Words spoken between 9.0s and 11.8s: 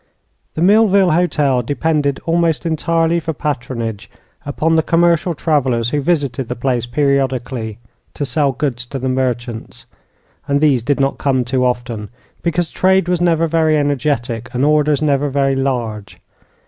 merchants, and these did not come too